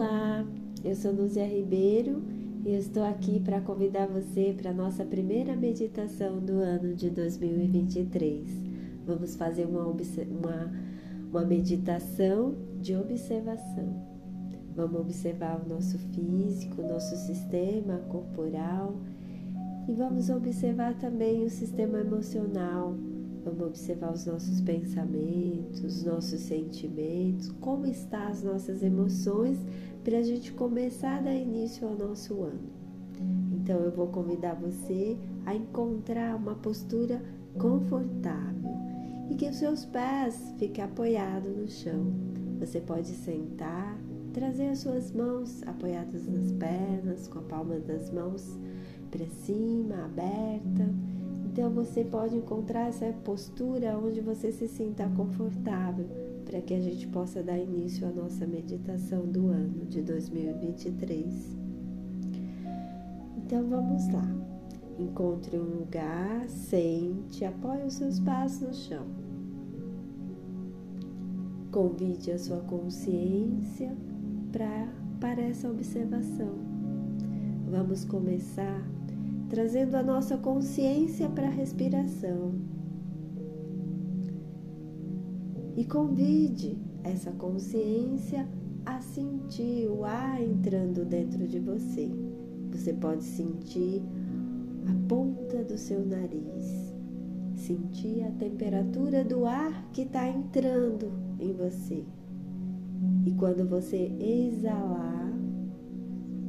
[0.00, 0.46] Olá,
[0.84, 2.22] eu sou Lúcia Ribeiro
[2.64, 8.48] e estou aqui para convidar você para a nossa primeira meditação do ano de 2023.
[9.04, 10.72] Vamos fazer uma, uma,
[11.32, 13.92] uma meditação de observação.
[14.72, 18.94] Vamos observar o nosso físico, o nosso sistema corporal
[19.88, 22.94] e vamos observar também o sistema emocional.
[23.44, 29.58] Vamos observar os nossos pensamentos, os nossos sentimentos, como estão as nossas emoções
[30.04, 32.68] para a gente começar a dar início ao nosso ano.
[33.52, 37.22] Então eu vou convidar você a encontrar uma postura
[37.58, 38.70] confortável
[39.30, 42.12] e que os seus pés fiquem apoiados no chão.
[42.58, 43.98] Você pode sentar,
[44.32, 48.58] trazer as suas mãos apoiadas nas pernas, com a palma das mãos
[49.10, 50.88] para cima, aberta.
[51.58, 56.06] Então você pode encontrar essa postura onde você se sinta confortável
[56.44, 61.58] para que a gente possa dar início à nossa meditação do ano de 2023.
[63.38, 64.24] Então vamos lá.
[65.00, 69.06] Encontre um lugar, sente, apoie os seus passos no chão.
[71.72, 73.96] Convide a sua consciência
[74.52, 74.86] pra,
[75.18, 76.54] para essa observação.
[77.68, 78.80] Vamos começar
[79.48, 82.54] trazendo a nossa consciência para a respiração.
[85.76, 88.46] E convide essa consciência
[88.84, 92.10] a sentir o ar entrando dentro de você.
[92.72, 94.02] Você pode sentir
[94.88, 96.94] a ponta do seu nariz,
[97.54, 102.04] sentir a temperatura do ar que está entrando em você.
[103.24, 105.32] E quando você exalar,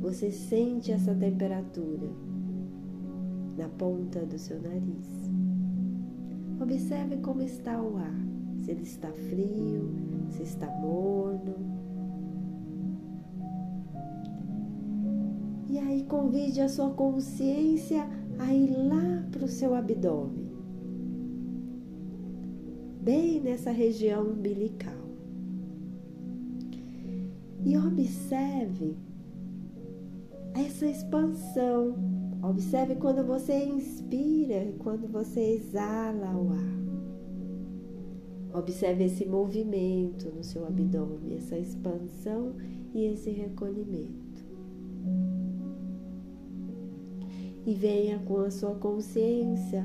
[0.00, 2.25] você sente essa temperatura
[3.56, 5.30] na ponta do seu nariz.
[6.60, 8.26] Observe como está o ar,
[8.62, 9.90] se ele está frio,
[10.30, 11.54] se está morno.
[15.68, 18.08] E aí convide a sua consciência
[18.38, 20.50] a ir lá para o seu abdômen,
[23.02, 24.94] bem nessa região umbilical.
[27.64, 28.96] E observe
[30.54, 32.15] essa expansão
[32.48, 36.76] Observe quando você inspira e quando você exala o ar.
[38.60, 42.54] Observe esse movimento no seu abdômen, essa expansão
[42.94, 44.46] e esse recolhimento.
[47.66, 49.84] E venha com a sua consciência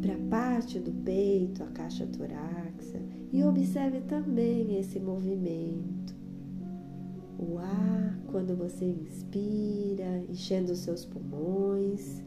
[0.00, 3.00] para a parte do peito, a caixa torácica,
[3.32, 6.11] e observe também esse movimento
[7.42, 12.22] o ar quando você inspira, enchendo os seus pulmões,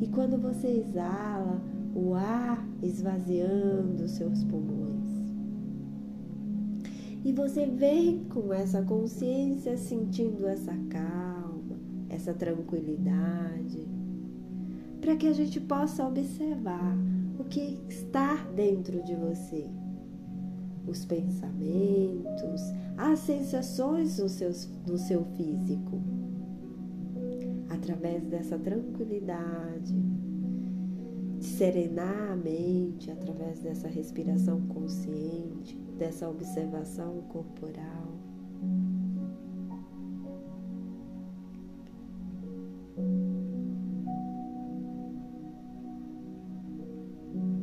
[0.00, 1.60] e quando você exala,
[1.94, 5.10] o ar esvaziando os seus pulmões.
[7.24, 11.76] E você vem com essa consciência sentindo essa calma,
[12.08, 13.86] essa tranquilidade,
[15.00, 16.96] para que a gente possa observar
[17.38, 19.68] o que está dentro de você
[20.86, 22.60] os pensamentos,
[22.96, 24.50] as sensações no seu,
[24.86, 26.00] no seu físico.
[27.68, 29.94] Através dessa tranquilidade,
[31.38, 38.18] de serenar a mente, através dessa respiração consciente, dessa observação corporal.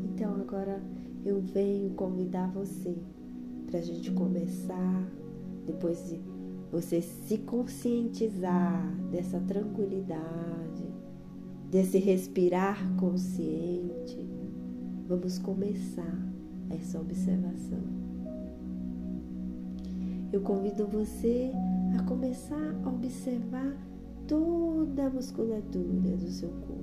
[0.03, 0.81] Então agora
[1.25, 2.95] eu venho convidar você
[3.67, 5.11] para a gente começar,
[5.66, 6.19] depois de
[6.72, 10.83] você se conscientizar dessa tranquilidade,
[11.69, 14.17] desse respirar consciente,
[15.07, 16.17] vamos começar
[16.69, 17.97] essa observação.
[20.31, 21.51] Eu convido você
[21.97, 23.77] a começar a observar
[24.27, 26.76] toda a musculatura do seu corpo.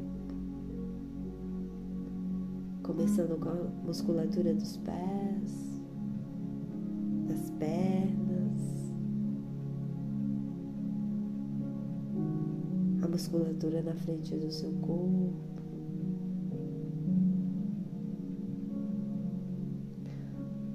[2.97, 5.81] Começando com a musculatura dos pés,
[7.27, 8.93] das pernas,
[13.03, 15.35] a musculatura na frente do seu corpo.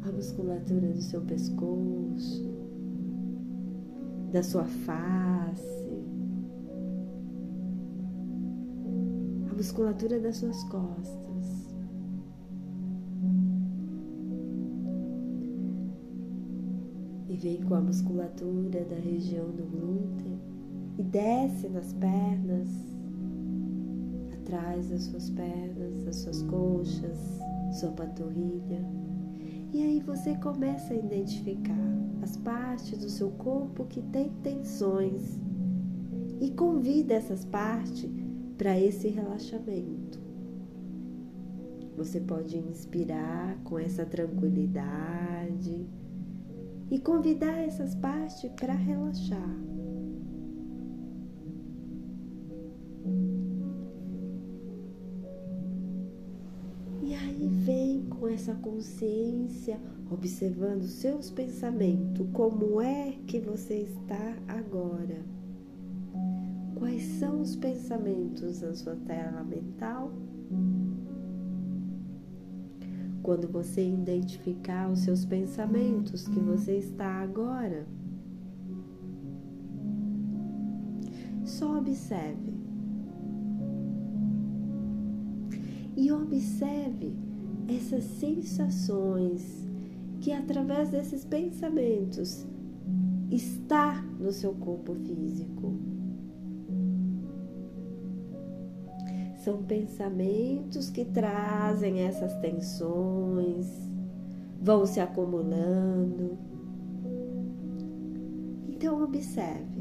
[0.04, 2.54] A musculatura do seu pescoço,
[4.34, 6.04] da sua face,
[9.50, 11.39] a musculatura das suas costas.
[17.36, 20.40] Vem com a musculatura da região do glúteo
[20.98, 22.70] e desce nas pernas,
[24.34, 27.40] atrás das suas pernas, das suas coxas,
[27.72, 28.84] sua panturrilha.
[29.72, 35.40] E aí você começa a identificar as partes do seu corpo que têm tensões
[36.42, 38.10] e convida essas partes
[38.58, 40.20] para esse relaxamento.
[41.96, 45.86] Você pode inspirar com essa tranquilidade
[46.90, 49.56] e convidar essas partes para relaxar.
[57.02, 59.80] E aí vem com essa consciência,
[60.12, 65.24] observando seus pensamentos, como é que você está agora.
[66.76, 70.12] Quais são os pensamentos na sua tela mental?
[73.30, 77.86] Quando você identificar os seus pensamentos que você está agora,
[81.46, 82.52] só observe.
[85.96, 87.16] E observe
[87.68, 89.64] essas sensações
[90.22, 92.48] que através desses pensamentos
[93.30, 95.89] está no seu corpo físico.
[99.40, 103.68] São pensamentos que trazem essas tensões,
[104.62, 106.38] vão se acumulando.
[108.68, 109.80] Então, observe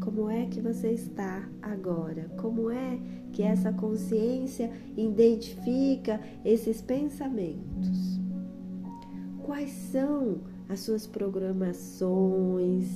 [0.00, 2.98] como é que você está agora, como é
[3.32, 8.20] que essa consciência identifica esses pensamentos.
[9.42, 12.86] Quais são as suas programações?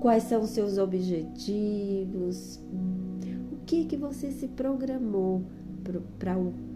[0.00, 2.60] Quais são os seus objetivos?
[3.68, 5.44] Que, que você se programou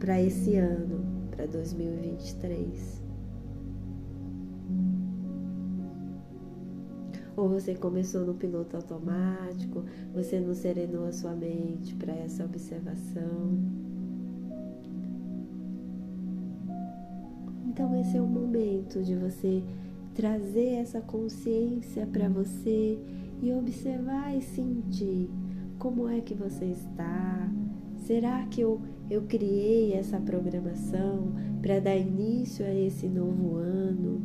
[0.02, 3.02] para esse ano, para 2023?
[7.34, 13.58] Ou você começou no piloto automático, você não serenou a sua mente para essa observação.
[17.68, 19.64] Então, esse é o momento de você
[20.14, 22.98] trazer essa consciência para você
[23.40, 25.30] e observar e sentir
[25.82, 27.50] como é que você está?
[28.06, 28.80] Será que eu,
[29.10, 34.22] eu criei essa programação para dar início a esse novo ano?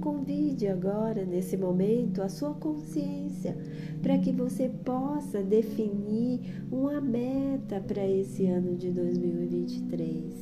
[0.00, 3.56] Convide agora, nesse momento, a sua consciência
[4.02, 10.34] para que você possa definir uma meta para esse ano de 2023.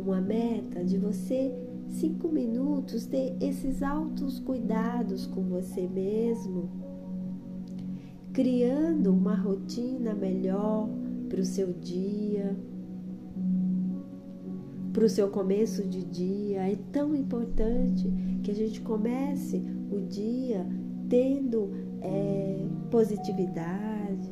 [0.00, 1.52] Uma meta de você,
[1.88, 6.85] cinco minutos, ter esses altos cuidados com você mesmo
[8.36, 10.90] criando uma rotina melhor
[11.26, 12.54] para o seu dia,
[14.92, 16.70] para o seu começo de dia.
[16.70, 18.12] É tão importante
[18.42, 20.66] que a gente comece o dia
[21.08, 21.70] tendo
[22.02, 24.30] é, positividade,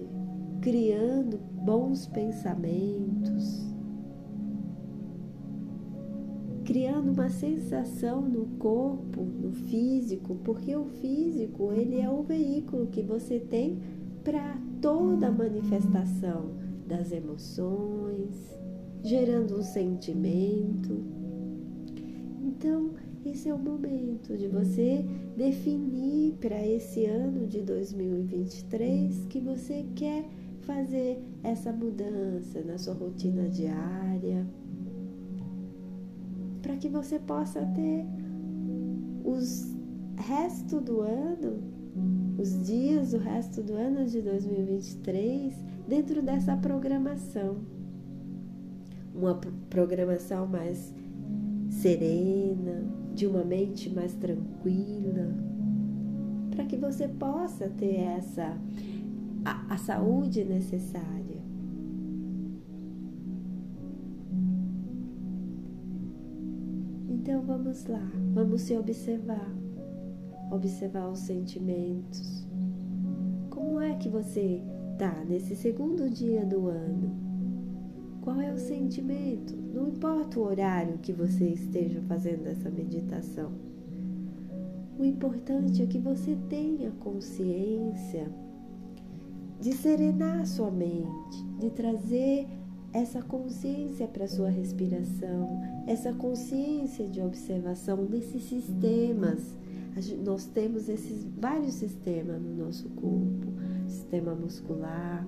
[0.60, 3.72] criando bons pensamentos,
[6.66, 13.02] criando uma sensação no corpo, no físico, porque o físico ele é o veículo que
[13.02, 13.78] você tem
[14.24, 16.52] para toda a manifestação
[16.86, 18.58] das emoções,
[19.02, 21.04] gerando um sentimento.
[22.42, 22.94] Então,
[23.24, 25.04] esse é o momento de você
[25.36, 30.24] definir para esse ano de 2023 que você quer
[30.60, 34.46] fazer essa mudança na sua rotina diária,
[36.62, 38.06] para que você possa ter
[39.24, 39.74] os
[40.16, 41.62] resto do ano
[42.39, 45.55] os dias, o resto do ano de 2023
[45.89, 47.58] dentro dessa programação.
[49.15, 49.36] Uma
[49.70, 50.93] programação mais
[51.70, 52.84] serena,
[53.15, 55.34] de uma mente mais tranquila,
[56.51, 58.58] para que você possa ter essa
[59.44, 61.43] a, a saúde necessária.
[67.08, 69.63] Então vamos lá, vamos se observar
[70.55, 72.46] observar os sentimentos.
[73.51, 77.15] Como é que você está nesse segundo dia do ano?
[78.23, 79.55] Qual é o sentimento?
[79.75, 83.53] Não importa o horário que você esteja fazendo essa meditação.
[84.99, 88.31] O importante é que você tenha consciência
[89.61, 92.46] de serenar sua mente, de trazer
[92.93, 99.56] essa consciência para sua respiração, essa consciência de observação desses sistemas
[100.24, 103.53] nós temos esses vários sistemas no nosso corpo,
[103.86, 105.27] sistema muscular,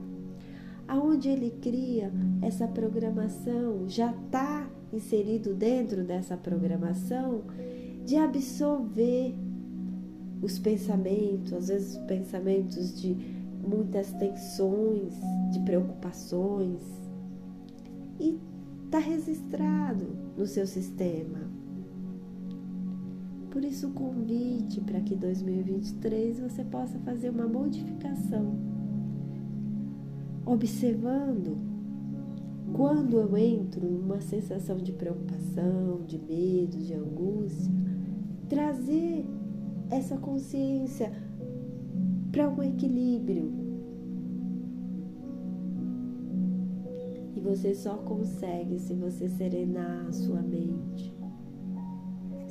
[0.88, 7.42] aonde ele cria essa programação, já está inserido dentro dessa programação
[8.04, 9.35] de absorver
[10.42, 13.14] os pensamentos, às vezes pensamentos de
[13.66, 15.14] muitas tensões,
[15.52, 16.82] de preocupações,
[18.20, 18.38] e
[18.85, 20.06] está registrado
[20.37, 21.55] no seu sistema.
[23.56, 28.54] Por isso, o convite para que 2023 você possa fazer uma modificação,
[30.44, 31.56] observando
[32.75, 37.72] quando eu entro numa sensação de preocupação, de medo, de angústia,
[38.46, 39.25] trazer
[39.90, 41.10] essa consciência
[42.30, 43.50] para um equilíbrio.
[47.34, 51.15] E você só consegue se você serenar a sua mente,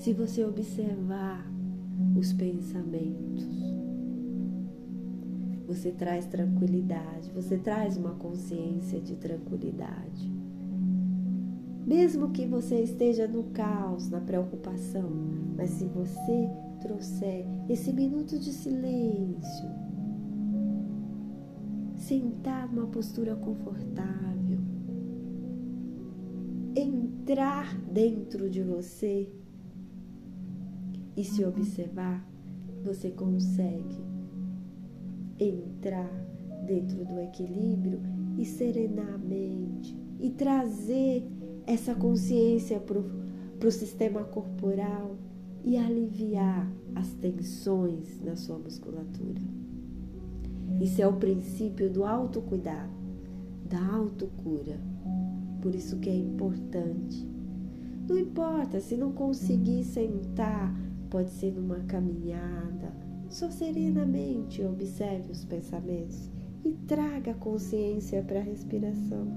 [0.06, 1.52] se você observar
[2.16, 3.44] os pensamentos.
[5.66, 10.32] Você traz tranquilidade, você traz uma consciência de tranquilidade.
[11.88, 15.10] Mesmo que você esteja no caos, na preocupação,
[15.58, 19.70] mas se você trouxer esse minuto de silêncio,
[21.98, 24.60] sentar numa postura confortável,
[26.76, 29.28] entrar dentro de você
[31.16, 32.26] e se observar,
[32.84, 33.98] você consegue
[35.40, 36.10] entrar
[36.66, 38.02] dentro do equilíbrio
[38.38, 41.24] e serenar a mente e trazer
[41.66, 43.00] essa consciência para
[43.68, 45.16] o sistema corporal
[45.64, 49.42] e aliviar as tensões na sua musculatura.
[50.80, 52.92] Isso é o princípio do autocuidado,
[53.68, 54.80] da autocura.
[55.62, 57.28] Por isso que é importante.
[58.08, 60.76] Não importa se não conseguir sentar,
[61.10, 62.94] pode ser numa caminhada,
[63.30, 66.30] só serenamente observe os pensamentos
[66.64, 69.28] e traga consciência para a respiração.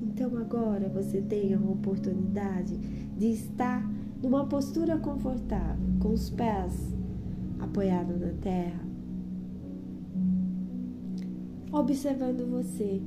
[0.00, 2.76] Então agora você tem a oportunidade
[3.16, 3.88] de estar
[4.22, 6.94] numa postura confortável, com os pés
[7.58, 8.86] apoiados na terra,
[11.72, 13.00] observando você,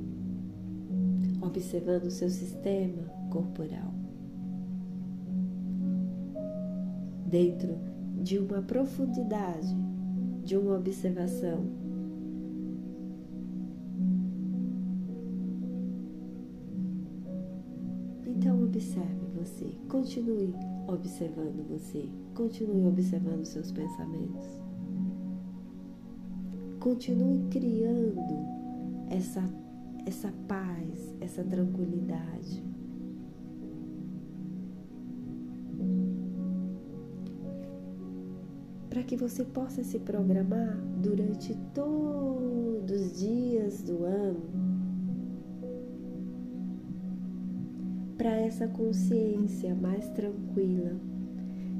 [1.41, 4.04] observando o seu sistema corporal.
[7.35, 7.77] Dentro
[8.23, 9.75] de uma profundidade,
[10.45, 11.65] de uma observação
[18.75, 20.53] Observe você, continue
[20.85, 24.45] observando você, continue observando seus pensamentos.
[26.81, 28.21] Continue criando
[29.09, 29.41] essa,
[30.05, 32.61] essa paz, essa tranquilidade.
[38.95, 44.39] Para que você possa se programar durante todos os dias do ano
[48.17, 50.97] para essa consciência mais tranquila,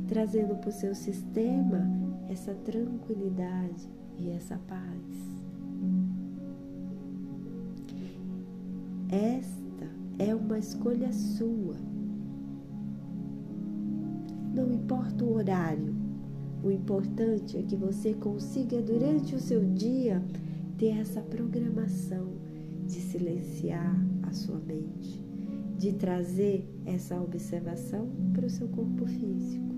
[0.10, 1.90] trazendo para o seu sistema
[2.30, 5.40] essa tranquilidade e essa paz.
[9.10, 9.88] Esta
[10.20, 11.78] é uma escolha sua.
[14.54, 15.95] Não importa o horário,
[16.66, 20.22] o importante é que você consiga, durante o seu dia,
[20.78, 22.34] ter essa programação
[22.86, 25.26] de silenciar a sua mente
[25.78, 29.76] de trazer essa observação para o seu corpo físico.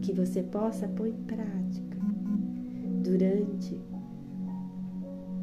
[0.00, 1.98] Que você possa pôr em prática
[3.02, 3.80] durante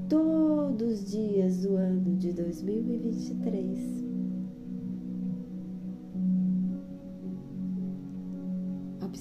[0.07, 4.08] todos os dias do ano de 2023.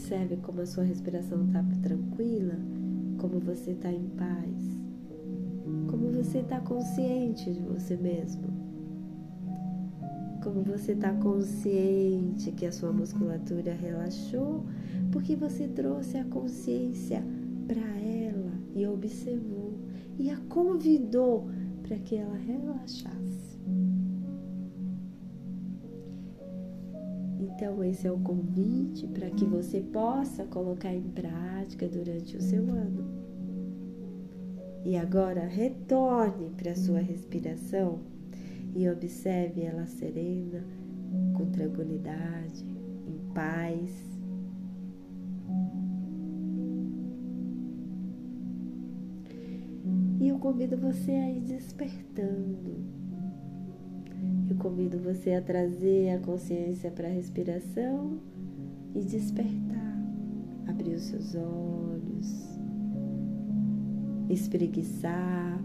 [0.08, 2.54] Observe como a sua respiração está tranquila,
[3.18, 4.82] como você está em paz?
[5.86, 8.48] Como você está consciente de você mesmo,
[10.42, 14.64] como você está consciente que a sua musculatura relaxou,
[15.12, 17.22] porque você trouxe a consciência
[17.66, 19.74] para ela e observou
[20.18, 21.50] e a convidou
[21.82, 23.27] para que ela relaxasse.
[27.58, 32.62] Então, esse é o convite para que você possa colocar em prática durante o seu
[32.70, 33.04] ano.
[34.84, 37.98] E agora retorne para a sua respiração
[38.76, 40.64] e observe ela serena,
[41.36, 42.64] com tranquilidade,
[43.08, 43.90] em paz.
[50.20, 52.97] E eu convido você a ir despertando.
[54.48, 58.18] Eu convido você a trazer a consciência para a respiração
[58.94, 59.98] e despertar.
[60.66, 62.58] Abrir os seus olhos
[64.28, 65.62] espreguiçar,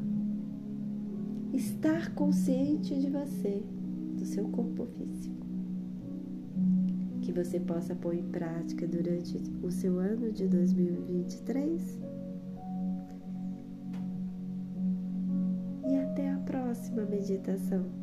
[1.53, 3.61] estar consciente de você,
[4.17, 5.45] do seu corpo físico.
[7.21, 12.01] Que você possa pôr em prática durante o seu ano de 2023.
[15.89, 18.02] E até próxima meditação.